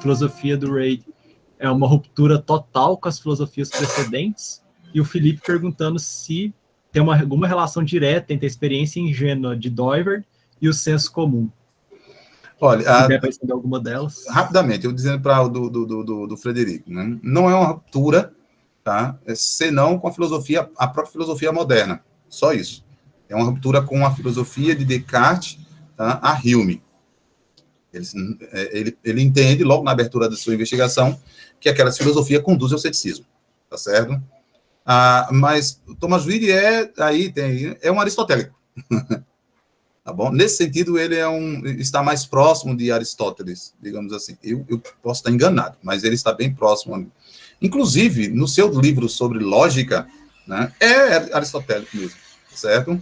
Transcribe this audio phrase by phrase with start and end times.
[0.00, 1.02] filosofia do Ray
[1.58, 4.62] é uma ruptura total com as filosofias precedentes,
[4.94, 6.52] e o Felipe perguntando se
[6.90, 10.24] tem uma, alguma relação direta entre a experiência ingênua de Doiver
[10.60, 11.48] e o senso comum.
[12.60, 13.08] Olha, a,
[13.52, 14.26] alguma delas.
[14.28, 17.18] Rapidamente, eu dizendo para o do, do, do, do, Frederico, né?
[17.22, 18.34] não é uma ruptura,
[18.84, 19.18] tá?
[19.24, 22.02] É senão com a filosofia, a própria filosofia moderna.
[22.28, 22.84] Só isso.
[23.28, 25.58] É uma ruptura com a filosofia de Descartes
[25.96, 26.18] tá?
[26.22, 26.82] a Hume.
[27.92, 28.06] Ele,
[28.72, 31.18] ele, ele entende, logo na abertura da sua investigação,
[31.58, 33.26] que aquela filosofia conduz ao ceticismo,
[33.68, 34.20] tá certo?
[34.84, 38.54] Ah, mas Thomas Reid é, aí tem, é um aristotélico,
[40.04, 40.30] tá bom?
[40.32, 44.36] Nesse sentido, ele é um, está mais próximo de Aristóteles, digamos assim.
[44.42, 47.10] Eu, eu posso estar enganado, mas ele está bem próximo.
[47.60, 50.08] Inclusive, no seu livro sobre lógica,
[50.46, 52.16] né, é aristotélico mesmo,
[52.54, 53.00] certo?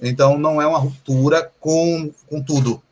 [0.00, 2.82] Então, não é uma ruptura com, com tudo,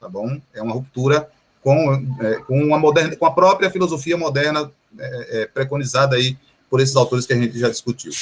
[0.00, 0.40] tá bom?
[0.54, 1.28] É uma ruptura
[1.62, 6.36] com, é, com, uma moderna, com a própria filosofia moderna é, é, preconizada aí
[6.70, 8.12] por esses autores que a gente já discutiu.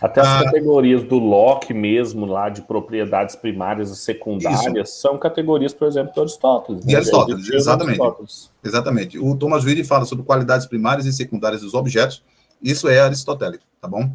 [0.00, 5.00] Até as ah, categorias do Locke mesmo, lá de propriedades primárias e secundárias, isso.
[5.02, 6.84] são categorias, por exemplo, do Aristóteles.
[6.84, 6.94] Né?
[6.94, 8.00] Aristóteles, exatamente.
[8.00, 8.50] Aristóteles.
[8.64, 9.18] Exatamente.
[9.18, 12.24] O Thomas Reid fala sobre qualidades primárias e secundárias dos objetos,
[12.62, 14.10] isso é aristotélico, tá bom?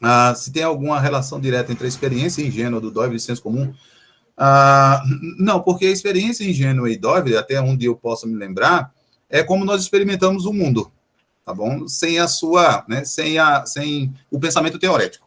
[0.00, 3.72] Ah, se tem alguma relação direta entre a experiência ingênua do Doyle e senso comum,
[4.36, 5.02] ah,
[5.38, 8.92] não, porque a experiência ingênua e Doyle, até onde eu possa me lembrar,
[9.28, 10.90] é como nós experimentamos o mundo,
[11.44, 11.86] tá bom?
[11.86, 15.26] Sem a sua, né, sem, a, sem o pensamento teorético,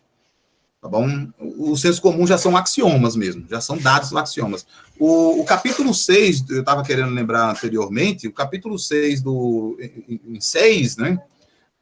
[0.82, 1.08] tá bom?
[1.40, 4.66] O senso comum já são axiomas mesmo, já são dados axiomas.
[5.00, 10.98] O, o capítulo 6, eu estava querendo lembrar anteriormente, o capítulo 6 do, em 6,
[10.98, 11.20] né,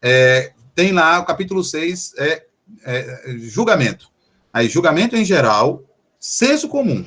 [0.02, 2.46] é, tem lá, o capítulo 6 é,
[2.84, 4.12] é julgamento.
[4.52, 5.84] Aí, julgamento em geral,
[6.24, 7.06] senso comum,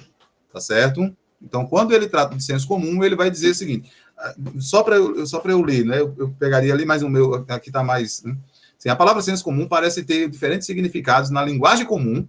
[0.52, 1.10] tá certo?
[1.40, 3.90] Então, quando ele trata de senso comum, ele vai dizer o seguinte:
[4.58, 6.00] só para eu, só eu ler, né?
[6.00, 8.22] Eu, eu, pegaria ali mais o meu, aqui está mais.
[8.22, 8.36] Né?
[8.78, 12.28] Assim, a palavra senso comum parece ter diferentes significados na linguagem comum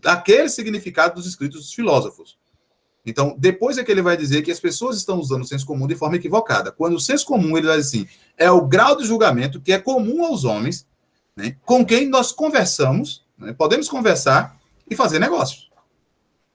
[0.00, 2.38] daquele significado dos escritos dos filósofos.
[3.04, 5.86] Então, depois é que ele vai dizer que as pessoas estão usando o senso comum
[5.86, 6.72] de forma equivocada.
[6.72, 8.06] Quando o senso comum, ele vai assim,
[8.36, 10.86] é o grau de julgamento que é comum aos homens,
[11.36, 14.58] né, com quem nós conversamos, né, podemos conversar
[14.90, 15.67] e fazer negócios.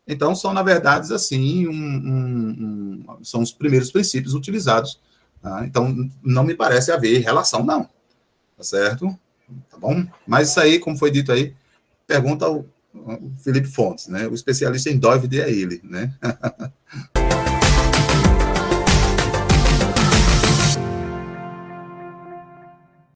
[0.07, 4.99] Então, são, na verdade, assim, um, um, um, são os primeiros princípios utilizados.
[5.41, 5.65] Tá?
[5.65, 7.83] Então, não me parece haver relação, não.
[8.57, 9.07] Tá certo?
[9.69, 10.05] Tá bom?
[10.27, 11.55] Mas isso aí, como foi dito aí,
[12.05, 12.65] pergunta ao,
[13.43, 14.27] Felipe Fontes, né?
[14.27, 16.13] O especialista em Dovide é ele, né?